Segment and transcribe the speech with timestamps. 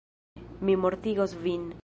[0.69, 1.73] Mi mortigos vin!